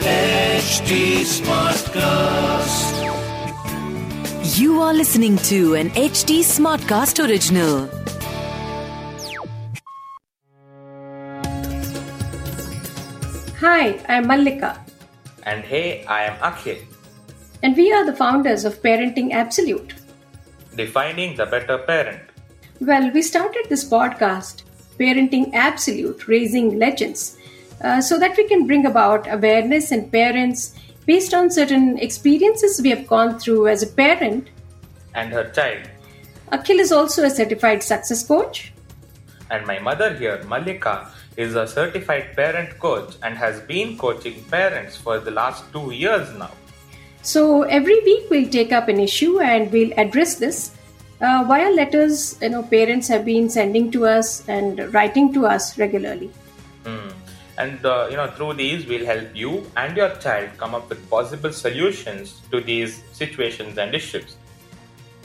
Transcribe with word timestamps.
HT 0.00 0.90
Smartcast. 1.36 2.96
You 4.58 4.80
are 4.80 4.94
listening 4.94 5.36
to 5.50 5.74
an 5.74 5.90
HT 5.90 6.38
Smartcast 6.40 7.22
original. 7.28 7.90
Hi, 13.60 13.98
I'm 14.08 14.26
Mallika, 14.26 14.78
And 15.44 15.64
hey, 15.64 16.04
I 16.06 16.22
am 16.24 16.36
Akhil, 16.38 16.78
and 17.62 17.76
we 17.76 17.92
are 17.92 18.04
the 18.06 18.14
founders 18.16 18.64
of 18.64 18.80
Parenting 18.82 19.32
Absolute. 19.32 19.94
defining 20.76 21.36
the 21.36 21.46
better 21.46 21.78
parent. 21.78 22.20
Well, 22.80 23.10
we 23.12 23.22
started 23.22 23.66
this 23.68 23.84
podcast, 23.88 24.62
Parenting 24.98 25.52
Absolute 25.54 26.28
Raising 26.28 26.78
Legends, 26.78 27.38
uh, 27.82 28.00
so 28.00 28.18
that 28.18 28.36
we 28.36 28.46
can 28.48 28.66
bring 28.66 28.86
about 28.86 29.30
awareness 29.32 29.92
in 29.92 30.08
parents 30.10 30.74
based 31.06 31.34
on 31.34 31.50
certain 31.50 31.98
experiences 31.98 32.80
we 32.82 32.90
have 32.90 33.06
gone 33.06 33.38
through 33.38 33.68
as 33.68 33.82
a 33.82 33.86
parent. 33.86 34.48
And 35.14 35.32
her 35.32 35.50
child. 35.50 35.88
Akhil 36.52 36.78
is 36.78 36.92
also 36.92 37.24
a 37.24 37.30
certified 37.30 37.82
success 37.82 38.26
coach. 38.26 38.72
And 39.50 39.66
my 39.66 39.78
mother 39.78 40.14
here, 40.14 40.38
Mallika, 40.44 41.08
is 41.36 41.54
a 41.54 41.66
certified 41.66 42.34
parent 42.34 42.78
coach 42.78 43.14
and 43.22 43.36
has 43.36 43.60
been 43.60 43.96
coaching 43.98 44.42
parents 44.44 44.96
for 44.96 45.18
the 45.18 45.30
last 45.30 45.64
two 45.72 45.90
years 45.90 46.32
now. 46.36 46.50
So 47.22 47.62
every 47.62 48.00
week 48.00 48.30
we'll 48.30 48.48
take 48.48 48.72
up 48.72 48.88
an 48.88 49.00
issue 49.00 49.40
and 49.40 49.70
we'll 49.70 49.92
address 49.96 50.36
this 50.36 50.72
uh, 51.20 51.44
via 51.46 51.70
letters. 51.70 52.38
You 52.40 52.50
know, 52.50 52.62
parents 52.62 53.08
have 53.08 53.24
been 53.24 53.50
sending 53.50 53.90
to 53.92 54.06
us 54.06 54.48
and 54.48 54.92
writing 54.94 55.32
to 55.34 55.46
us 55.46 55.78
regularly. 55.78 56.30
And 57.58 57.84
uh, 57.86 58.08
you 58.10 58.16
know, 58.16 58.30
through 58.30 58.54
these, 58.54 58.86
we'll 58.86 59.06
help 59.06 59.34
you 59.34 59.66
and 59.76 59.96
your 59.96 60.10
child 60.16 60.50
come 60.58 60.74
up 60.74 60.90
with 60.90 61.08
possible 61.08 61.52
solutions 61.52 62.42
to 62.50 62.60
these 62.60 63.02
situations 63.12 63.78
and 63.78 63.94
issues. 63.94 64.36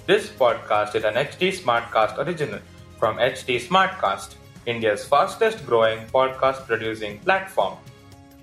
This 0.07 0.29
podcast 0.29 0.95
is 0.95 1.03
an 1.03 1.15
HT 1.15 1.61
Smartcast 1.61 2.17
original 2.25 2.59
from 2.97 3.17
HT 3.17 3.67
Smartcast, 3.67 4.35
India's 4.65 5.05
fastest 5.05 5.65
growing 5.65 6.07
podcast 6.07 6.65
producing 6.67 7.19
platform. 7.19 7.77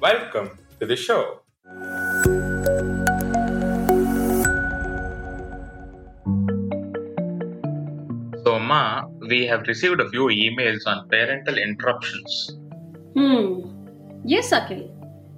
Welcome 0.00 0.58
to 0.80 0.86
the 0.86 0.97
show. 0.97 1.41
So, 8.45 8.58
Ma, 8.58 9.06
we 9.28 9.47
have 9.47 9.67
received 9.67 10.00
a 10.00 10.11
few 10.11 10.27
emails 10.27 10.86
on 10.86 11.08
parental 11.08 11.56
interruptions. 11.56 12.58
Hmm. 13.17 13.77
Yes, 14.24 14.50
Akhil. 14.50 14.91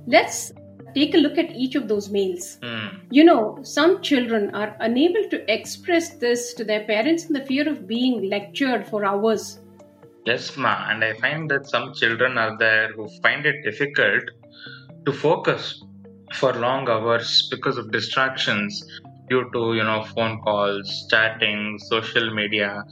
Let's 0.07 0.53
take 0.95 1.15
a 1.15 1.19
look 1.19 1.39
at 1.39 1.55
each 1.55 1.75
of 1.75 1.89
those 1.89 2.11
mails. 2.11 2.59
Hmm. 2.63 2.89
You 3.11 3.25
know, 3.25 3.59
some 3.63 4.03
children 4.03 4.55
are 4.55 4.77
unable 4.81 5.29
to 5.31 5.53
express 5.53 6.15
this 6.15 6.55
to 6.55 6.65
their 6.65 6.85
parents 6.85 7.27
in 7.27 7.33
the 7.33 7.45
fear 7.45 7.69
of 7.69 7.87
being 7.87 8.29
lectured 8.29 8.87
for 8.87 9.05
hours. 9.05 9.61
Yes, 10.27 10.57
ma, 10.57 10.91
and 10.91 11.03
I 11.03 11.15
find 11.15 11.51
that 11.51 11.67
some 11.67 11.95
children 11.95 12.37
are 12.37 12.57
there 12.59 12.93
who 12.93 13.09
find 13.23 13.47
it 13.47 13.63
difficult 13.65 14.25
to 15.07 15.13
focus 15.13 15.83
for 16.35 16.53
long 16.53 16.89
hours 16.89 17.49
because 17.51 17.79
of 17.79 17.91
distractions 17.91 18.85
due 19.29 19.49
to 19.53 19.75
you 19.75 19.83
know 19.83 20.05
phone 20.15 20.41
calls, 20.43 21.07
chatting, 21.09 21.79
social 21.79 22.35
media, 22.35 22.85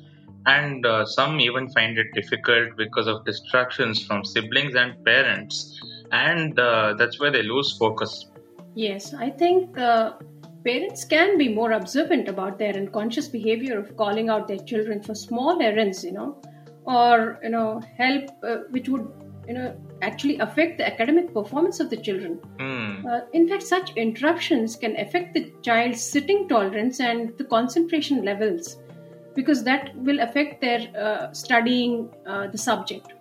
and 0.48 0.86
uh, 0.86 1.04
some 1.04 1.40
even 1.40 1.68
find 1.68 1.98
it 1.98 2.06
difficult 2.14 2.76
because 2.76 3.06
of 3.06 3.24
distractions 3.24 4.04
from 4.06 4.24
siblings 4.24 4.74
and 4.74 5.04
parents, 5.04 5.78
and 6.10 6.58
uh, 6.58 6.94
that's 6.98 7.20
where 7.20 7.30
they 7.30 7.42
lose 7.42 7.76
focus. 7.76 8.26
Yes, 8.74 9.12
I 9.12 9.28
think 9.28 9.76
uh, 9.76 10.12
parents 10.64 11.04
can 11.04 11.36
be 11.36 11.48
more 11.48 11.72
observant 11.72 12.28
about 12.28 12.58
their 12.58 12.74
unconscious 12.74 13.28
behavior 13.28 13.78
of 13.78 13.94
calling 13.96 14.30
out 14.30 14.48
their 14.48 14.58
children 14.58 15.02
for 15.02 15.14
small 15.14 15.60
errands, 15.60 16.02
you 16.02 16.12
know, 16.12 16.40
or 16.84 17.38
you 17.42 17.50
know, 17.50 17.82
help 17.98 18.30
uh, 18.42 18.58
which 18.70 18.88
would 18.88 19.06
you 19.46 19.54
know 19.54 19.76
actually 20.00 20.38
affect 20.38 20.78
the 20.78 20.86
academic 20.86 21.32
performance 21.34 21.78
of 21.78 21.90
the 21.90 21.96
children. 21.96 22.40
Uh, 23.08 23.20
in 23.32 23.48
fact, 23.48 23.62
such 23.62 23.90
interruptions 23.96 24.76
can 24.76 24.96
affect 24.96 25.32
the 25.34 25.52
child's 25.62 26.02
sitting 26.02 26.48
tolerance 26.48 27.00
and 27.00 27.36
the 27.38 27.44
concentration 27.44 28.24
levels 28.24 28.78
because 29.38 29.62
that 29.62 29.94
will 29.94 30.18
affect 30.18 30.60
their 30.60 30.80
uh, 30.98 31.32
studying 31.32 32.10
uh, 32.26 32.48
the 32.48 32.58
subject. 32.58 33.12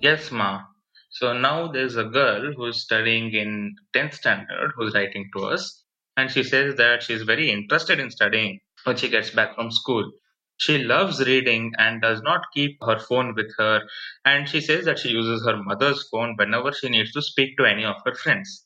Yes, 0.00 0.30
ma. 0.30 0.62
So 1.10 1.34
now 1.34 1.70
there's 1.70 1.96
a 1.96 2.04
girl 2.04 2.54
who's 2.56 2.80
studying 2.80 3.34
in 3.34 3.74
10th 3.94 4.14
standard 4.14 4.72
who's 4.76 4.94
writing 4.94 5.28
to 5.36 5.44
us, 5.44 5.84
and 6.16 6.30
she 6.30 6.42
says 6.42 6.76
that 6.76 7.02
she's 7.02 7.22
very 7.22 7.50
interested 7.50 8.00
in 8.00 8.10
studying 8.10 8.60
when 8.84 8.96
she 8.96 9.10
gets 9.10 9.28
back 9.28 9.54
from 9.54 9.70
school. 9.70 10.10
She 10.56 10.78
loves 10.78 11.20
reading 11.26 11.72
and 11.76 12.00
does 12.00 12.22
not 12.22 12.46
keep 12.54 12.78
her 12.82 12.98
phone 12.98 13.34
with 13.34 13.52
her, 13.58 13.82
and 14.24 14.48
she 14.48 14.62
says 14.62 14.86
that 14.86 15.00
she 15.00 15.10
uses 15.10 15.44
her 15.44 15.62
mother's 15.62 16.08
phone 16.08 16.34
whenever 16.38 16.72
she 16.72 16.88
needs 16.88 17.12
to 17.12 17.20
speak 17.20 17.58
to 17.58 17.66
any 17.66 17.84
of 17.84 17.96
her 18.06 18.14
friends. 18.14 18.64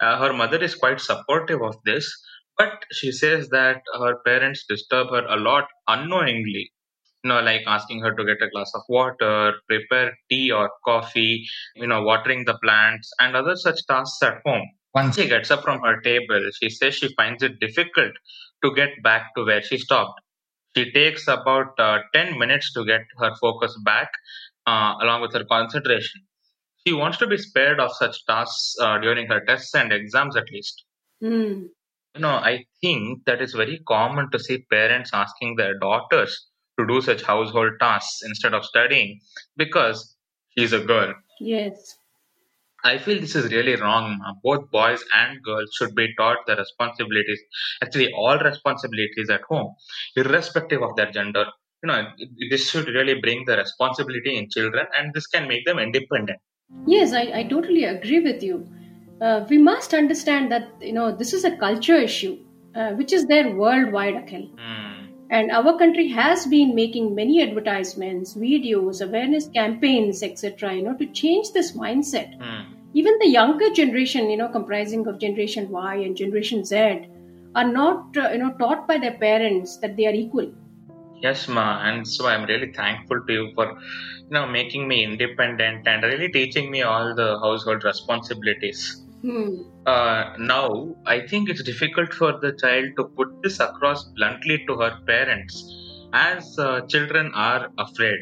Uh, 0.00 0.18
her 0.18 0.32
mother 0.32 0.62
is 0.62 0.74
quite 0.74 1.00
supportive 1.00 1.62
of 1.62 1.76
this, 1.84 2.06
but 2.56 2.84
she 2.92 3.10
says 3.12 3.48
that 3.50 3.82
her 3.98 4.16
parents 4.24 4.64
disturb 4.68 5.08
her 5.10 5.26
a 5.26 5.36
lot 5.36 5.66
unknowingly 5.88 6.70
you 7.24 7.28
know, 7.28 7.40
like 7.40 7.62
asking 7.66 8.00
her 8.00 8.14
to 8.14 8.24
get 8.24 8.42
a 8.42 8.50
glass 8.50 8.70
of 8.74 8.82
water, 8.88 9.54
prepare 9.66 10.16
tea 10.30 10.50
or 10.52 10.70
coffee, 10.84 11.46
you 11.74 11.86
know, 11.86 12.02
watering 12.02 12.44
the 12.44 12.58
plants, 12.62 13.10
and 13.18 13.34
other 13.34 13.56
such 13.56 13.84
tasks 13.86 14.22
at 14.22 14.42
home. 14.44 14.68
Once 14.94 15.16
she 15.16 15.26
gets 15.26 15.50
up 15.50 15.62
from 15.62 15.80
her 15.80 16.00
table, 16.02 16.40
she 16.60 16.68
says 16.68 16.94
she 16.94 17.12
finds 17.14 17.42
it 17.42 17.58
difficult 17.58 18.12
to 18.62 18.74
get 18.74 18.90
back 19.02 19.34
to 19.34 19.44
where 19.44 19.62
she 19.62 19.78
stopped. 19.78 20.20
She 20.76 20.92
takes 20.92 21.26
about 21.26 21.78
uh, 21.78 22.00
10 22.12 22.38
minutes 22.38 22.72
to 22.74 22.84
get 22.84 23.00
her 23.18 23.34
focus 23.40 23.76
back, 23.84 24.10
uh, 24.66 24.94
along 25.00 25.22
with 25.22 25.32
her 25.32 25.44
concentration. 25.44 26.20
She 26.86 26.92
wants 26.92 27.16
to 27.18 27.26
be 27.26 27.38
spared 27.38 27.80
of 27.80 27.96
such 27.96 28.24
tasks 28.26 28.74
uh, 28.80 28.98
during 28.98 29.26
her 29.28 29.42
tests 29.46 29.74
and 29.74 29.92
exams, 29.92 30.36
at 30.36 30.44
least. 30.52 30.84
Hmm. 31.22 31.62
You 32.14 32.20
know, 32.20 32.36
I 32.36 32.64
think 32.80 33.24
that 33.26 33.42
it's 33.42 33.54
very 33.54 33.80
common 33.88 34.30
to 34.30 34.38
see 34.38 34.58
parents 34.70 35.10
asking 35.12 35.56
their 35.56 35.78
daughters 35.78 36.46
to 36.78 36.86
do 36.86 37.00
such 37.00 37.22
household 37.22 37.72
tasks 37.80 38.20
instead 38.24 38.54
of 38.54 38.64
studying 38.64 39.20
because 39.56 40.16
she's 40.56 40.72
a 40.72 40.80
girl. 40.80 41.14
Yes. 41.40 41.96
I 42.84 42.98
feel 42.98 43.20
this 43.20 43.34
is 43.34 43.50
really 43.52 43.76
wrong. 43.76 44.18
ma. 44.18 44.34
Both 44.44 44.70
boys 44.70 45.02
and 45.14 45.42
girls 45.42 45.70
should 45.76 45.94
be 45.94 46.14
taught 46.16 46.46
the 46.46 46.56
responsibilities, 46.56 47.40
actually, 47.82 48.12
all 48.12 48.38
responsibilities 48.38 49.30
at 49.30 49.42
home, 49.48 49.74
irrespective 50.16 50.82
of 50.82 50.94
their 50.96 51.10
gender. 51.10 51.46
You 51.82 51.88
know, 51.88 52.08
this 52.50 52.70
should 52.70 52.86
really 52.88 53.20
bring 53.20 53.44
the 53.46 53.56
responsibility 53.56 54.36
in 54.36 54.50
children 54.50 54.86
and 54.96 55.12
this 55.14 55.26
can 55.26 55.48
make 55.48 55.64
them 55.64 55.78
independent. 55.78 56.38
Yes, 56.86 57.12
I, 57.12 57.40
I 57.40 57.42
totally 57.44 57.84
agree 57.84 58.20
with 58.20 58.42
you. 58.42 58.68
Uh, 59.20 59.44
we 59.48 59.58
must 59.58 59.94
understand 59.94 60.50
that 60.50 60.68
you 60.80 60.92
know 60.92 61.14
this 61.14 61.32
is 61.32 61.44
a 61.44 61.56
culture 61.56 61.96
issue, 61.96 62.38
uh, 62.74 62.90
which 62.92 63.12
is 63.12 63.26
there 63.26 63.54
worldwide, 63.56 64.14
Akhil. 64.14 64.50
Hmm. 64.58 65.10
And 65.30 65.50
our 65.50 65.76
country 65.78 66.08
has 66.08 66.46
been 66.46 66.74
making 66.74 67.14
many 67.14 67.42
advertisements, 67.42 68.34
videos, 68.34 69.00
awareness 69.06 69.48
campaigns, 69.48 70.22
etc. 70.22 70.74
You 70.74 70.82
know, 70.82 70.96
to 70.96 71.06
change 71.06 71.52
this 71.52 71.72
mindset. 71.76 72.34
Hmm. 72.40 72.74
Even 72.92 73.18
the 73.20 73.28
younger 73.28 73.70
generation, 73.70 74.30
you 74.30 74.36
know, 74.36 74.48
comprising 74.48 75.06
of 75.08 75.18
Generation 75.18 75.68
Y 75.70 75.96
and 75.96 76.16
Generation 76.16 76.64
Z, 76.64 77.08
are 77.56 77.66
not 77.66 78.16
uh, 78.16 78.30
you 78.32 78.38
know 78.38 78.52
taught 78.58 78.86
by 78.86 78.98
their 78.98 79.18
parents 79.18 79.78
that 79.78 79.96
they 79.96 80.06
are 80.06 80.12
equal. 80.12 80.52
Yes, 81.24 81.48
ma, 81.48 81.80
and 81.82 82.06
so 82.06 82.26
I'm 82.26 82.44
really 82.44 82.70
thankful 82.72 83.24
to 83.26 83.32
you 83.32 83.52
for, 83.54 83.66
you 83.70 84.30
know, 84.30 84.46
making 84.46 84.86
me 84.86 85.04
independent 85.04 85.88
and 85.88 86.02
really 86.02 86.28
teaching 86.28 86.70
me 86.70 86.82
all 86.82 87.14
the 87.14 87.38
household 87.38 87.82
responsibilities. 87.82 89.03
Hmm. 89.24 89.62
Uh, 89.86 90.34
now, 90.38 90.94
I 91.06 91.26
think 91.26 91.48
it's 91.48 91.62
difficult 91.62 92.12
for 92.12 92.38
the 92.40 92.52
child 92.52 92.90
to 92.98 93.04
put 93.04 93.42
this 93.42 93.58
across 93.58 94.04
bluntly 94.16 94.62
to 94.66 94.76
her 94.76 94.98
parents, 95.06 95.54
as 96.12 96.58
uh, 96.58 96.82
children 96.82 97.32
are 97.34 97.70
afraid. 97.78 98.20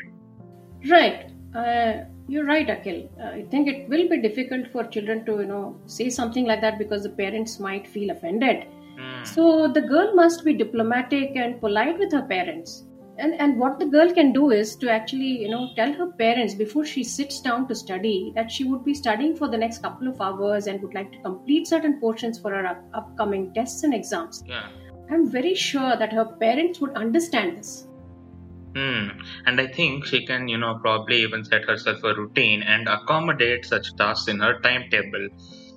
Right. 0.88 1.32
Uh, 1.56 2.04
you're 2.28 2.44
right, 2.44 2.68
Akhil. 2.68 3.08
Uh, 3.20 3.30
I 3.38 3.42
think 3.50 3.66
it 3.66 3.88
will 3.88 4.08
be 4.08 4.22
difficult 4.22 4.68
for 4.68 4.84
children 4.84 5.24
to, 5.26 5.40
you 5.40 5.46
know, 5.46 5.76
say 5.86 6.08
something 6.08 6.46
like 6.46 6.60
that 6.60 6.78
because 6.78 7.02
the 7.02 7.10
parents 7.10 7.58
might 7.58 7.88
feel 7.88 8.10
offended. 8.10 8.68
Hmm. 8.96 9.24
So 9.24 9.72
the 9.72 9.80
girl 9.80 10.14
must 10.14 10.44
be 10.44 10.52
diplomatic 10.52 11.32
and 11.34 11.60
polite 11.60 11.98
with 11.98 12.12
her 12.12 12.22
parents. 12.22 12.84
And 13.18 13.34
and 13.34 13.58
what 13.58 13.78
the 13.78 13.86
girl 13.86 14.12
can 14.12 14.32
do 14.32 14.50
is 14.50 14.74
to 14.76 14.90
actually, 14.90 15.42
you 15.42 15.50
know, 15.50 15.70
tell 15.76 15.92
her 15.92 16.06
parents 16.12 16.54
before 16.54 16.84
she 16.84 17.04
sits 17.04 17.40
down 17.40 17.68
to 17.68 17.74
study 17.74 18.32
that 18.34 18.50
she 18.50 18.64
would 18.64 18.84
be 18.84 18.94
studying 18.94 19.36
for 19.36 19.48
the 19.48 19.58
next 19.58 19.82
couple 19.82 20.08
of 20.08 20.20
hours 20.20 20.66
and 20.66 20.80
would 20.82 20.94
like 20.94 21.12
to 21.12 21.18
complete 21.20 21.66
certain 21.66 22.00
portions 22.00 22.38
for 22.38 22.50
her 22.50 22.66
up- 22.66 22.84
upcoming 22.94 23.52
tests 23.54 23.82
and 23.82 23.92
exams. 23.92 24.42
Yeah. 24.46 24.68
I'm 25.10 25.28
very 25.28 25.54
sure 25.54 25.96
that 25.96 26.12
her 26.12 26.24
parents 26.24 26.80
would 26.80 26.94
understand 26.96 27.58
this. 27.58 27.86
Hmm. 28.74 29.08
And 29.44 29.60
I 29.60 29.66
think 29.66 30.06
she 30.06 30.24
can, 30.24 30.48
you 30.48 30.56
know, 30.56 30.78
probably 30.80 31.22
even 31.22 31.44
set 31.44 31.64
herself 31.64 32.02
a 32.04 32.14
routine 32.14 32.62
and 32.62 32.88
accommodate 32.88 33.66
such 33.66 33.94
tasks 33.96 34.28
in 34.28 34.40
her 34.40 34.60
timetable, 34.60 35.28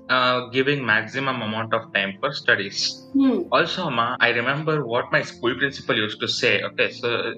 uh, 0.10 0.48
giving 0.50 0.86
maximum 0.86 1.42
amount 1.42 1.74
of 1.74 1.81
time 1.94 2.13
for 2.19 2.31
studies. 2.34 2.80
Hmm. 3.13 3.40
Also, 3.52 3.90
Ma, 3.90 4.16
I 4.19 4.30
remember 4.30 4.86
what 4.86 5.06
my 5.12 5.22
school 5.22 5.56
principal 5.57 5.96
used 5.96 6.19
to 6.22 6.28
say. 6.28 6.62
Okay, 6.63 6.90
so 6.92 7.34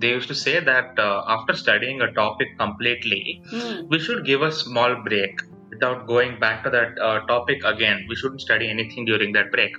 they 0.00 0.10
used 0.10 0.28
to 0.28 0.34
say 0.34 0.60
that 0.60 0.98
uh, 0.98 1.22
after 1.28 1.54
studying 1.54 2.00
a 2.00 2.12
topic 2.12 2.48
completely, 2.58 3.40
Hmm. 3.50 3.82
we 3.90 3.98
should 3.98 4.24
give 4.24 4.42
a 4.42 4.52
small 4.52 4.96
break 5.04 5.30
without 5.70 6.06
going 6.06 6.38
back 6.40 6.64
to 6.64 6.70
that 6.70 6.90
uh, 7.00 7.20
topic 7.26 7.58
again. 7.64 8.04
We 8.08 8.16
shouldn't 8.16 8.40
study 8.40 8.68
anything 8.68 9.04
during 9.04 9.32
that 9.34 9.50
break. 9.52 9.70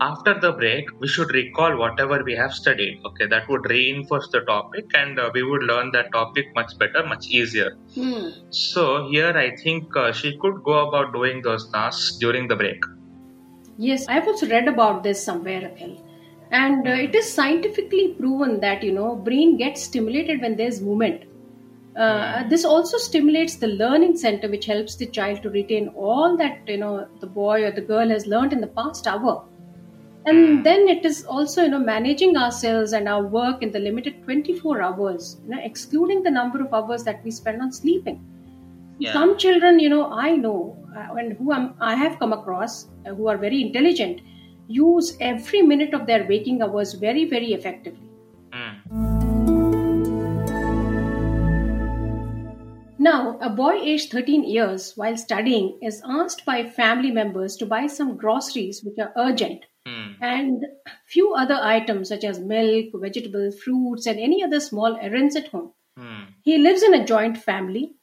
After 0.00 0.38
the 0.38 0.52
break, 0.52 0.84
we 1.00 1.08
should 1.08 1.30
recall 1.30 1.78
whatever 1.78 2.22
we 2.22 2.34
have 2.34 2.52
studied. 2.52 3.00
Okay, 3.06 3.26
that 3.26 3.48
would 3.48 3.68
reinforce 3.70 4.28
the 4.30 4.40
topic 4.40 4.84
and 4.94 5.18
uh, 5.18 5.30
we 5.32 5.42
would 5.42 5.62
learn 5.62 5.90
that 5.92 6.12
topic 6.12 6.46
much 6.54 6.78
better, 6.78 7.06
much 7.06 7.28
easier. 7.28 7.78
Hmm. 7.94 8.28
So, 8.50 9.08
here 9.10 9.32
I 9.34 9.56
think 9.56 9.96
uh, 9.96 10.12
she 10.12 10.36
could 10.38 10.62
go 10.64 10.88
about 10.88 11.14
doing 11.14 11.40
those 11.40 11.70
tasks 11.70 12.18
during 12.18 12.46
the 12.46 12.56
break. 12.56 12.78
Yes, 13.78 14.04
I've 14.06 14.26
also 14.26 14.46
read 14.48 14.68
about 14.68 15.02
this 15.02 15.24
somewhere, 15.24 15.62
Akhil. 15.62 16.02
And 16.50 16.86
uh, 16.86 16.90
it 16.90 17.14
is 17.14 17.32
scientifically 17.32 18.14
proven 18.18 18.60
that, 18.60 18.82
you 18.82 18.92
know, 18.92 19.16
brain 19.16 19.56
gets 19.56 19.82
stimulated 19.82 20.42
when 20.42 20.56
there's 20.56 20.80
movement. 20.82 21.24
Uh, 21.96 22.46
this 22.48 22.66
also 22.66 22.98
stimulates 22.98 23.56
the 23.56 23.68
learning 23.68 24.16
center, 24.18 24.50
which 24.50 24.66
helps 24.66 24.96
the 24.96 25.06
child 25.06 25.42
to 25.42 25.48
retain 25.48 25.88
all 25.96 26.36
that, 26.36 26.60
you 26.66 26.76
know, 26.76 27.08
the 27.20 27.26
boy 27.26 27.64
or 27.64 27.70
the 27.70 27.80
girl 27.80 28.08
has 28.10 28.26
learned 28.26 28.52
in 28.52 28.60
the 28.60 28.66
past 28.66 29.06
hour. 29.06 29.42
And 30.26 30.66
then 30.66 30.88
it 30.88 31.04
is 31.04 31.24
also, 31.24 31.62
you 31.62 31.68
know, 31.68 31.78
managing 31.78 32.36
ourselves 32.36 32.92
and 32.92 33.08
our 33.08 33.22
work 33.22 33.62
in 33.62 33.70
the 33.70 33.78
limited 33.78 34.24
24 34.24 34.82
hours, 34.82 35.36
you 35.44 35.50
know, 35.54 35.60
excluding 35.62 36.24
the 36.24 36.30
number 36.30 36.60
of 36.60 36.74
hours 36.74 37.04
that 37.04 37.22
we 37.24 37.30
spend 37.30 37.62
on 37.62 37.70
sleeping. 37.70 38.24
Yeah. 38.98 39.12
Some 39.12 39.38
children, 39.38 39.78
you 39.78 39.88
know, 39.88 40.12
I 40.12 40.34
know 40.34 40.76
uh, 40.96 41.14
and 41.14 41.34
who 41.34 41.52
I'm, 41.52 41.74
I 41.80 41.94
have 41.94 42.18
come 42.18 42.32
across 42.32 42.88
uh, 43.06 43.14
who 43.14 43.28
are 43.28 43.36
very 43.36 43.62
intelligent 43.62 44.20
use 44.68 45.16
every 45.20 45.62
minute 45.62 45.94
of 45.94 46.06
their 46.06 46.26
waking 46.26 46.60
hours 46.60 46.94
very, 46.94 47.24
very 47.24 47.52
effectively. 47.52 48.00
Hmm. 48.52 49.26
Now, 52.98 53.38
a 53.40 53.50
boy 53.50 53.74
aged 53.74 54.10
13 54.10 54.42
years 54.42 54.94
while 54.96 55.16
studying 55.16 55.78
is 55.82 56.02
asked 56.04 56.44
by 56.44 56.68
family 56.68 57.12
members 57.12 57.56
to 57.58 57.66
buy 57.66 57.86
some 57.86 58.16
groceries 58.16 58.82
which 58.82 58.98
are 58.98 59.12
urgent. 59.16 59.66
And 60.26 60.66
few 61.06 61.34
other 61.34 61.58
items 61.62 62.08
such 62.08 62.24
as 62.24 62.38
milk, 62.38 62.86
vegetables, 62.94 63.58
fruits, 63.60 64.06
and 64.06 64.18
any 64.18 64.42
other 64.42 64.60
small 64.60 64.96
errands 64.96 65.36
at 65.36 65.48
home. 65.48 65.72
Hmm. 65.96 66.24
He 66.42 66.58
lives 66.58 66.82
in 66.82 66.94
a 66.94 67.04
joint 67.04 67.38
family. 67.38 67.94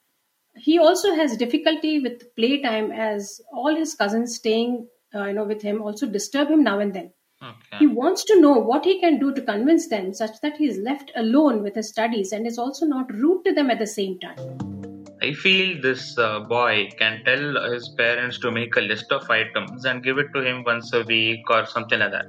He 0.55 0.77
also 0.79 1.13
has 1.15 1.37
difficulty 1.37 1.99
with 1.99 2.35
playtime 2.35 2.91
as 2.91 3.41
all 3.51 3.75
his 3.75 3.95
cousins 3.95 4.35
staying 4.35 4.87
uh, 5.15 5.25
you 5.25 5.33
know 5.33 5.43
with 5.43 5.61
him 5.61 5.81
also 5.81 6.07
disturb 6.07 6.49
him 6.49 6.63
now 6.63 6.79
and 6.79 6.93
then. 6.93 7.11
Okay. 7.41 7.79
He 7.79 7.87
wants 7.87 8.23
to 8.25 8.39
know 8.39 8.53
what 8.53 8.85
he 8.85 8.99
can 8.99 9.19
do 9.19 9.33
to 9.33 9.41
convince 9.41 9.89
them 9.89 10.13
such 10.13 10.39
that 10.41 10.57
he 10.57 10.67
is 10.67 10.77
left 10.77 11.11
alone 11.15 11.61
with 11.61 11.75
his 11.75 11.89
studies 11.89 12.31
and 12.31 12.47
is 12.47 12.57
also 12.57 12.85
not 12.85 13.13
rude 13.13 13.43
to 13.45 13.53
them 13.53 13.69
at 13.69 13.79
the 13.79 13.87
same 13.87 14.17
time. 14.19 14.82
I 15.23 15.31
feel 15.33 15.81
this 15.81 16.17
uh, 16.17 16.41
boy 16.41 16.89
can 16.99 17.23
tell 17.23 17.71
his 17.71 17.87
parents 17.97 18.39
to 18.39 18.51
make 18.51 18.75
a 18.75 18.81
list 18.81 19.11
of 19.11 19.29
items 19.29 19.85
and 19.85 20.03
give 20.03 20.17
it 20.17 20.33
to 20.35 20.41
him 20.41 20.63
once 20.65 20.91
a 20.91 21.03
week 21.03 21.49
or 21.49 21.65
something 21.65 21.99
like 21.99 22.11
that. 22.11 22.25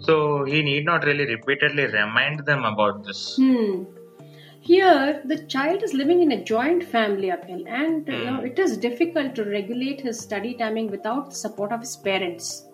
So 0.00 0.44
he 0.44 0.62
need 0.62 0.84
not 0.84 1.04
really 1.04 1.24
repeatedly 1.24 1.86
remind 1.86 2.44
them 2.44 2.64
about 2.64 3.04
this. 3.04 3.36
Hmm. 3.36 3.84
Here, 4.60 5.22
the 5.24 5.46
child 5.46 5.82
is 5.82 5.94
living 5.94 6.20
in 6.22 6.32
a 6.32 6.44
joint 6.44 6.84
family, 6.84 7.28
Akhil, 7.28 7.66
and 7.68 8.06
you 8.06 8.24
know 8.24 8.40
it 8.40 8.58
is 8.58 8.76
difficult 8.76 9.34
to 9.36 9.44
regulate 9.44 10.00
his 10.00 10.18
study 10.18 10.54
timing 10.54 10.90
without 10.90 11.30
the 11.30 11.36
support 11.36 11.72
of 11.72 11.80
his 11.80 11.96
parents. 11.96 12.64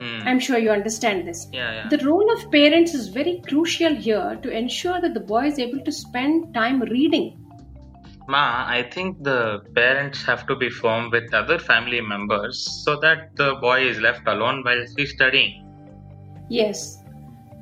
Hmm. 0.00 0.26
I'm 0.26 0.40
sure 0.40 0.58
you 0.58 0.70
understand 0.70 1.28
this. 1.28 1.46
Yeah, 1.52 1.72
yeah. 1.74 1.88
The 1.88 2.04
role 2.04 2.32
of 2.32 2.50
parents 2.50 2.94
is 2.94 3.08
very 3.08 3.42
crucial 3.46 3.94
here 3.94 4.38
to 4.42 4.50
ensure 4.50 5.00
that 5.00 5.14
the 5.14 5.20
boy 5.20 5.46
is 5.48 5.58
able 5.58 5.80
to 5.84 5.92
spend 5.92 6.54
time 6.54 6.80
reading. 6.80 7.43
Ma, 8.26 8.64
I 8.66 8.88
think 8.90 9.22
the 9.22 9.60
parents 9.74 10.24
have 10.24 10.46
to 10.46 10.56
be 10.56 10.70
firm 10.70 11.10
with 11.10 11.32
other 11.34 11.58
family 11.58 12.00
members 12.00 12.58
so 12.84 12.98
that 13.00 13.36
the 13.36 13.56
boy 13.56 13.86
is 13.86 13.98
left 14.00 14.26
alone 14.26 14.62
while 14.64 14.84
he's 14.96 15.10
studying. 15.10 15.60
Yes. 16.48 16.98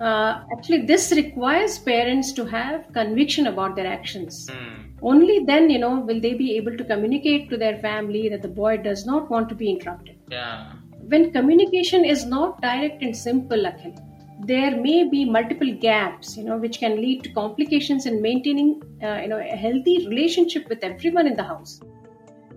Uh, 0.00 0.42
actually, 0.52 0.86
this 0.86 1.12
requires 1.12 1.78
parents 1.78 2.32
to 2.32 2.44
have 2.44 2.92
conviction 2.92 3.48
about 3.48 3.76
their 3.76 3.86
actions. 3.86 4.48
Hmm. 4.50 4.82
Only 5.02 5.44
then, 5.44 5.68
you 5.68 5.78
know, 5.80 6.00
will 6.00 6.20
they 6.20 6.34
be 6.34 6.56
able 6.56 6.76
to 6.76 6.84
communicate 6.84 7.50
to 7.50 7.56
their 7.56 7.78
family 7.78 8.28
that 8.28 8.42
the 8.42 8.48
boy 8.48 8.76
does 8.76 9.04
not 9.04 9.30
want 9.30 9.48
to 9.48 9.54
be 9.56 9.68
interrupted. 9.68 10.16
Yeah. 10.30 10.72
When 11.00 11.32
communication 11.32 12.04
is 12.04 12.24
not 12.24 12.60
direct 12.62 13.02
and 13.02 13.16
simple, 13.16 13.58
Akhil, 13.58 13.98
there 14.44 14.80
may 14.80 15.08
be 15.08 15.24
multiple 15.24 15.72
gaps, 15.72 16.36
you 16.36 16.44
know, 16.44 16.56
which 16.56 16.78
can 16.80 16.96
lead 16.96 17.22
to 17.22 17.32
complications 17.32 18.06
in 18.06 18.20
maintaining, 18.20 18.82
uh, 19.02 19.20
you 19.22 19.28
know, 19.28 19.38
a 19.38 19.56
healthy 19.56 20.06
relationship 20.08 20.68
with 20.68 20.82
everyone 20.82 21.26
in 21.26 21.36
the 21.36 21.44
house. 21.44 21.80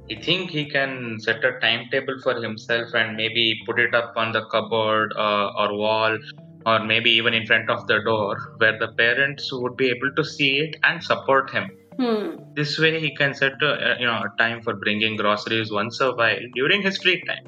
I 0.09 0.21
think 0.21 0.51
he 0.51 0.69
can 0.69 1.19
set 1.19 1.43
a 1.43 1.59
timetable 1.59 2.19
for 2.21 2.41
himself 2.41 2.93
and 2.93 3.15
maybe 3.15 3.59
put 3.65 3.79
it 3.79 3.93
up 3.93 4.13
on 4.15 4.31
the 4.31 4.45
cupboard 4.45 5.13
uh, 5.15 5.51
or 5.57 5.77
wall 5.77 6.17
or 6.65 6.83
maybe 6.83 7.11
even 7.11 7.33
in 7.33 7.45
front 7.45 7.69
of 7.69 7.85
the 7.87 7.99
door 8.03 8.55
where 8.57 8.77
the 8.79 8.89
parents 8.93 9.51
would 9.51 9.77
be 9.77 9.89
able 9.89 10.11
to 10.15 10.23
see 10.23 10.57
it 10.57 10.75
and 10.83 11.03
support 11.03 11.51
him. 11.51 11.69
Hmm. 11.99 12.37
This 12.55 12.77
way 12.77 12.99
he 12.99 13.15
can 13.15 13.33
set 13.33 13.53
a, 13.61 13.95
you 13.99 14.05
know 14.05 14.21
a 14.23 14.37
time 14.37 14.61
for 14.61 14.75
bringing 14.75 15.15
groceries 15.15 15.71
once 15.71 16.01
a 16.01 16.11
while 16.11 16.45
during 16.53 16.81
his 16.81 16.97
free 16.97 17.23
time. 17.23 17.47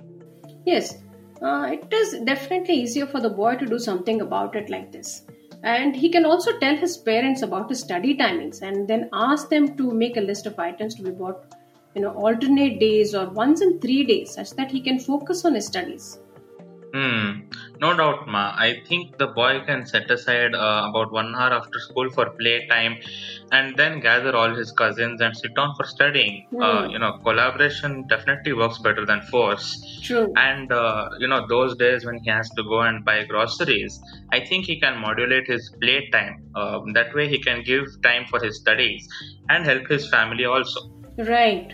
Yes, 0.65 0.97
uh, 1.41 1.69
it 1.71 1.91
is 1.93 2.19
definitely 2.25 2.75
easier 2.75 3.05
for 3.05 3.19
the 3.19 3.29
boy 3.29 3.55
to 3.55 3.65
do 3.65 3.79
something 3.79 4.21
about 4.21 4.55
it 4.55 4.69
like 4.69 4.91
this. 4.91 5.23
And 5.63 5.95
he 5.95 6.09
can 6.09 6.25
also 6.25 6.57
tell 6.59 6.75
his 6.75 6.97
parents 6.97 7.41
about 7.41 7.69
his 7.69 7.79
study 7.79 8.15
timings 8.15 8.61
and 8.61 8.87
then 8.87 9.09
ask 9.13 9.49
them 9.49 9.75
to 9.77 9.91
make 9.91 10.17
a 10.17 10.21
list 10.21 10.45
of 10.45 10.57
items 10.59 10.95
to 10.95 11.03
be 11.03 11.11
bought, 11.11 11.55
you 11.95 12.01
know, 12.01 12.11
alternate 12.11 12.79
days 12.79 13.15
or 13.15 13.29
once 13.29 13.61
in 13.61 13.79
three 13.79 14.03
days, 14.03 14.33
such 14.33 14.51
that 14.51 14.71
he 14.71 14.81
can 14.81 14.99
focus 14.99 15.45
on 15.45 15.55
his 15.55 15.65
studies. 15.65 16.19
Hmm. 16.93 17.41
No 17.79 17.95
doubt, 17.95 18.27
ma. 18.27 18.53
I 18.57 18.81
think 18.87 19.17
the 19.17 19.27
boy 19.27 19.61
can 19.65 19.85
set 19.85 20.09
aside 20.09 20.53
uh, 20.55 20.87
about 20.89 21.11
one 21.11 21.33
hour 21.35 21.53
after 21.53 21.79
school 21.79 22.09
for 22.09 22.29
playtime, 22.39 22.97
and 23.51 23.75
then 23.77 23.99
gather 23.99 24.35
all 24.35 24.53
his 24.55 24.71
cousins 24.71 25.21
and 25.21 25.35
sit 25.35 25.53
down 25.55 25.73
for 25.77 25.85
studying. 25.85 26.47
Uh, 26.61 26.83
Hmm. 26.83 26.89
you 26.91 26.99
know, 26.99 27.13
collaboration 27.23 28.05
definitely 28.07 28.53
works 28.53 28.79
better 28.79 29.05
than 29.05 29.21
force. 29.31 29.67
True. 30.03 30.31
And 30.35 30.71
uh, 30.71 31.09
you 31.19 31.27
know, 31.27 31.45
those 31.47 31.75
days 31.77 32.05
when 32.05 32.19
he 32.23 32.29
has 32.29 32.49
to 32.57 32.63
go 32.63 32.81
and 32.81 33.03
buy 33.05 33.23
groceries, 33.25 33.99
I 34.31 34.39
think 34.45 34.65
he 34.65 34.79
can 34.79 34.97
modulate 34.97 35.47
his 35.47 35.71
playtime. 35.81 36.35
Um, 36.55 36.93
that 36.93 37.13
way, 37.13 37.27
he 37.27 37.39
can 37.41 37.63
give 37.63 37.85
time 38.03 38.25
for 38.29 38.39
his 38.43 38.59
studies 38.59 39.07
and 39.49 39.65
help 39.65 39.87
his 39.87 40.09
family 40.09 40.45
also. 40.45 40.81
Right. 41.17 41.73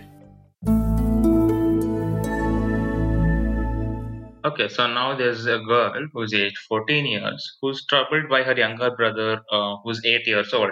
Okay, 4.45 4.67
so 4.67 4.87
now 4.87 5.15
there's 5.15 5.45
a 5.45 5.59
girl 5.59 6.07
who's 6.13 6.33
aged 6.33 6.57
14 6.69 7.05
years 7.05 7.57
who's 7.61 7.85
troubled 7.85 8.29
by 8.29 8.43
her 8.43 8.55
younger 8.57 8.91
brother 8.91 9.41
uh, 9.51 9.75
who's 9.83 10.03
8 10.05 10.27
years 10.27 10.53
old. 10.53 10.71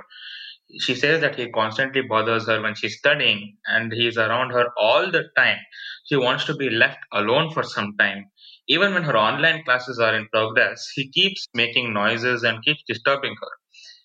She 0.79 0.95
says 0.95 1.21
that 1.21 1.35
he 1.35 1.49
constantly 1.51 2.01
bothers 2.01 2.47
her 2.47 2.61
when 2.61 2.75
she's 2.75 2.97
studying 2.97 3.57
and 3.65 3.93
he's 3.93 4.17
around 4.17 4.51
her 4.51 4.67
all 4.77 5.09
the 5.09 5.23
time. 5.37 5.57
She 6.05 6.17
wants 6.17 6.45
to 6.45 6.55
be 6.55 6.69
left 6.69 6.99
alone 7.13 7.51
for 7.53 7.63
some 7.63 7.95
time. 7.97 8.25
Even 8.67 8.93
when 8.93 9.03
her 9.03 9.17
online 9.17 9.63
classes 9.63 9.99
are 9.99 10.15
in 10.15 10.27
progress, 10.29 10.89
he 10.95 11.09
keeps 11.09 11.47
making 11.53 11.93
noises 11.93 12.43
and 12.43 12.63
keeps 12.63 12.83
disturbing 12.87 13.35
her. 13.41 13.51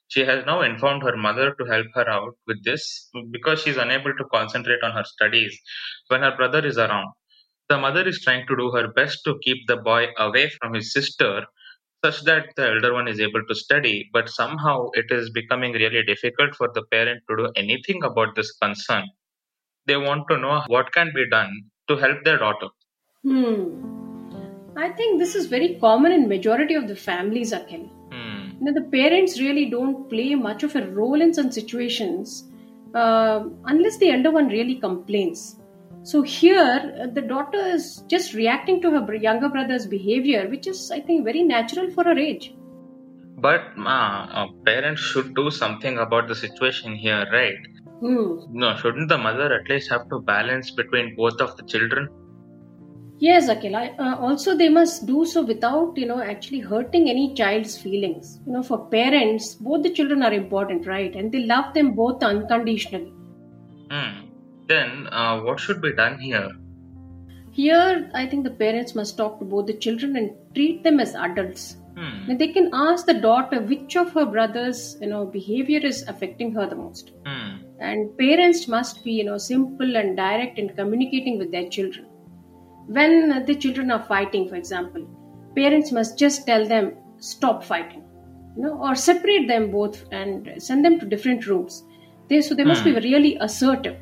She 0.08 0.20
has 0.20 0.46
now 0.46 0.62
informed 0.62 1.02
her 1.02 1.16
mother 1.16 1.54
to 1.54 1.64
help 1.64 1.86
her 1.94 2.08
out 2.08 2.34
with 2.46 2.62
this 2.64 3.10
because 3.32 3.62
she's 3.62 3.76
unable 3.76 4.14
to 4.16 4.24
concentrate 4.32 4.82
on 4.84 4.92
her 4.92 5.04
studies 5.04 5.58
when 6.08 6.22
her 6.22 6.36
brother 6.36 6.64
is 6.64 6.78
around. 6.78 7.12
The 7.68 7.78
mother 7.78 8.06
is 8.06 8.20
trying 8.22 8.46
to 8.46 8.56
do 8.56 8.70
her 8.70 8.88
best 8.88 9.24
to 9.24 9.38
keep 9.42 9.66
the 9.66 9.76
boy 9.76 10.08
away 10.18 10.50
from 10.60 10.74
his 10.74 10.92
sister, 10.92 11.46
such 12.04 12.22
that 12.22 12.46
the 12.56 12.68
elder 12.68 12.92
one 12.92 13.08
is 13.08 13.20
able 13.20 13.44
to 13.48 13.54
study, 13.54 14.08
but 14.12 14.28
somehow 14.28 14.90
it 14.94 15.06
is 15.10 15.30
becoming 15.30 15.72
really 15.72 16.04
difficult 16.04 16.54
for 16.54 16.70
the 16.74 16.82
parent 16.92 17.22
to 17.28 17.36
do 17.36 17.50
anything 17.56 18.04
about 18.04 18.36
this 18.36 18.52
concern. 18.52 19.04
They 19.86 19.96
want 19.96 20.28
to 20.30 20.38
know 20.38 20.62
what 20.68 20.92
can 20.92 21.10
be 21.14 21.28
done 21.28 21.52
to 21.88 21.96
help 21.96 22.24
their 22.24 22.38
daughter. 22.38 22.68
Hmm. 23.22 23.96
I 24.76 24.90
think 24.90 25.18
this 25.18 25.34
is 25.34 25.46
very 25.46 25.78
common 25.80 26.12
in 26.12 26.28
majority 26.28 26.74
of 26.74 26.86
the 26.86 26.94
families, 26.94 27.52
Akhil. 27.52 27.88
Hmm. 28.12 28.50
You 28.58 28.64
know, 28.66 28.72
the 28.72 28.88
parents 28.90 29.40
really 29.40 29.70
don't 29.70 30.08
play 30.08 30.34
much 30.34 30.62
of 30.62 30.76
a 30.76 30.86
role 30.90 31.20
in 31.20 31.34
some 31.34 31.50
situations 31.50 32.44
uh, 32.94 33.44
unless 33.64 33.98
the 33.98 34.10
elder 34.10 34.30
one 34.30 34.48
really 34.48 34.76
complains. 34.76 35.56
So 36.06 36.22
here, 36.22 36.94
uh, 37.02 37.06
the 37.12 37.20
daughter 37.20 37.58
is 37.58 38.04
just 38.06 38.32
reacting 38.32 38.80
to 38.82 38.90
her 38.92 39.14
younger 39.16 39.48
brother's 39.48 39.88
behavior, 39.88 40.48
which 40.48 40.68
is, 40.68 40.92
I 40.92 41.00
think, 41.00 41.24
very 41.24 41.42
natural 41.42 41.90
for 41.90 42.04
her 42.04 42.16
age. 42.16 42.54
But 43.38 43.76
ma, 43.76 44.28
uh, 44.30 44.46
parents 44.64 45.00
should 45.00 45.34
do 45.34 45.50
something 45.50 45.98
about 45.98 46.28
the 46.28 46.36
situation 46.36 46.94
here, 46.94 47.26
right? 47.32 47.58
Hmm. 47.98 48.36
No, 48.52 48.76
shouldn't 48.76 49.08
the 49.08 49.18
mother 49.18 49.52
at 49.52 49.68
least 49.68 49.90
have 49.90 50.08
to 50.10 50.20
balance 50.20 50.70
between 50.70 51.16
both 51.16 51.40
of 51.40 51.56
the 51.56 51.64
children? 51.64 52.08
Yes, 53.18 53.48
Akhil. 53.48 53.74
I, 53.74 53.88
uh, 53.98 54.14
also, 54.20 54.56
they 54.56 54.68
must 54.68 55.06
do 55.06 55.24
so 55.24 55.42
without, 55.42 55.98
you 55.98 56.06
know, 56.06 56.22
actually 56.22 56.60
hurting 56.60 57.10
any 57.10 57.34
child's 57.34 57.76
feelings. 57.76 58.38
You 58.46 58.52
know, 58.52 58.62
for 58.62 58.86
parents, 58.90 59.56
both 59.56 59.82
the 59.82 59.90
children 59.90 60.22
are 60.22 60.32
important, 60.32 60.86
right? 60.86 61.12
And 61.16 61.32
they 61.32 61.40
love 61.40 61.74
them 61.74 61.96
both 61.96 62.22
unconditionally. 62.22 63.12
Hmm. 63.90 64.25
Then, 64.66 65.08
uh, 65.12 65.40
what 65.40 65.60
should 65.60 65.80
be 65.80 65.92
done 65.92 66.18
here? 66.18 66.50
Here, 67.52 68.10
I 68.12 68.26
think 68.26 68.44
the 68.44 68.50
parents 68.50 68.94
must 68.94 69.16
talk 69.16 69.38
to 69.38 69.44
both 69.44 69.66
the 69.66 69.74
children 69.74 70.16
and 70.16 70.32
treat 70.54 70.82
them 70.82 71.00
as 71.00 71.14
adults. 71.14 71.76
Hmm. 71.96 72.30
And 72.30 72.38
they 72.38 72.48
can 72.48 72.68
ask 72.74 73.06
the 73.06 73.14
daughter 73.14 73.62
which 73.62 73.96
of 73.96 74.12
her 74.12 74.26
brothers, 74.26 74.98
you 75.00 75.06
know, 75.06 75.24
behavior 75.24 75.80
is 75.82 76.02
affecting 76.06 76.52
her 76.52 76.66
the 76.66 76.76
most. 76.76 77.12
Hmm. 77.24 77.62
And 77.80 78.16
parents 78.18 78.68
must 78.68 79.02
be, 79.04 79.12
you 79.12 79.24
know, 79.24 79.38
simple 79.38 79.96
and 79.96 80.16
direct 80.16 80.58
in 80.58 80.68
communicating 80.70 81.38
with 81.38 81.50
their 81.50 81.68
children. 81.68 82.06
When 82.88 83.44
the 83.46 83.54
children 83.54 83.90
are 83.90 84.04
fighting, 84.04 84.48
for 84.48 84.56
example, 84.56 85.06
parents 85.56 85.92
must 85.92 86.18
just 86.18 86.46
tell 86.46 86.66
them 86.66 86.92
stop 87.18 87.64
fighting, 87.64 88.04
you 88.56 88.62
know, 88.62 88.78
or 88.78 88.94
separate 88.94 89.48
them 89.48 89.70
both 89.70 90.04
and 90.12 90.62
send 90.62 90.84
them 90.84 91.00
to 91.00 91.06
different 91.06 91.46
rooms. 91.46 91.82
They 92.28 92.40
so 92.42 92.54
they 92.54 92.64
must 92.64 92.84
be 92.84 92.92
really 92.92 93.36
assertive. 93.40 93.96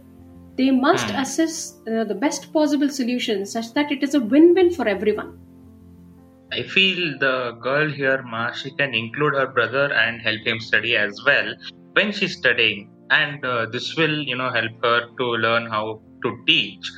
They 0.56 0.70
must 0.70 1.10
Hmm. 1.10 1.16
assess 1.22 1.80
uh, 1.88 2.04
the 2.04 2.14
best 2.14 2.52
possible 2.52 2.88
solution 2.88 3.44
such 3.46 3.72
that 3.74 3.90
it 3.90 4.02
is 4.02 4.14
a 4.14 4.20
win-win 4.20 4.70
for 4.70 4.86
everyone. 4.88 5.38
I 6.52 6.62
feel 6.62 7.18
the 7.18 7.52
girl 7.60 7.90
here, 7.90 8.22
Ma, 8.22 8.52
she 8.52 8.70
can 8.76 8.94
include 8.94 9.34
her 9.34 9.46
brother 9.48 9.92
and 9.92 10.20
help 10.22 10.40
him 10.46 10.60
study 10.60 10.96
as 10.96 11.20
well 11.26 11.54
when 11.94 12.12
she's 12.12 12.36
studying, 12.36 12.90
and 13.10 13.44
uh, 13.44 13.66
this 13.66 13.96
will, 13.96 14.22
you 14.22 14.36
know, 14.36 14.50
help 14.50 14.70
her 14.84 15.08
to 15.18 15.24
learn 15.24 15.66
how 15.66 16.00
to 16.22 16.36
teach 16.46 16.90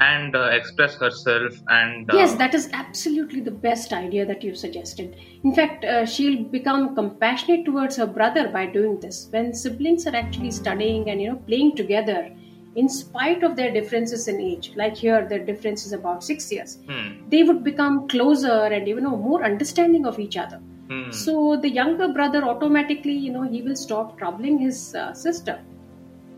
and 0.00 0.34
uh, 0.34 0.44
express 0.52 0.94
herself. 0.96 1.52
And 1.68 2.10
uh, 2.10 2.16
Yes, 2.16 2.34
that 2.36 2.54
is 2.54 2.70
absolutely 2.72 3.40
the 3.40 3.50
best 3.50 3.92
idea 3.92 4.24
that 4.26 4.42
you've 4.42 4.56
suggested. 4.56 5.16
In 5.44 5.54
fact, 5.54 5.84
uh, 5.84 6.06
she'll 6.06 6.44
become 6.44 6.94
compassionate 6.94 7.64
towards 7.66 7.96
her 7.96 8.06
brother 8.06 8.48
by 8.48 8.66
doing 8.66 8.98
this. 9.00 9.28
When 9.30 9.52
siblings 9.52 10.06
are 10.06 10.16
actually 10.16 10.50
studying 10.50 11.10
and 11.10 11.20
you 11.20 11.30
know 11.30 11.36
playing 11.36 11.76
together, 11.76 12.30
in 12.74 12.88
spite 12.88 13.42
of 13.42 13.56
their 13.56 13.70
differences 13.72 14.28
in 14.28 14.40
age, 14.40 14.72
like 14.76 14.96
here, 14.96 15.26
the 15.28 15.38
difference 15.38 15.84
is 15.86 15.92
about 15.92 16.24
six 16.24 16.50
years, 16.50 16.78
hmm, 16.88 17.28
they 17.28 17.42
would 17.42 17.62
become 17.64 18.08
closer 18.08 18.64
and 18.76 18.88
you 18.88 19.00
know 19.00 19.16
more 19.16 19.44
understanding 19.44 20.06
of 20.06 20.18
each 20.18 20.36
other. 20.36 20.60
hmm, 20.88 21.10
So 21.10 21.56
the 21.56 21.68
younger 21.70 22.08
brother 22.12 22.42
automatically, 22.44 23.12
you 23.12 23.32
know, 23.32 23.42
he 23.42 23.62
will 23.62 23.76
stop 23.76 24.18
troubling 24.18 24.58
his 24.58 24.94
uh, 24.94 25.12
sister. 25.14 25.60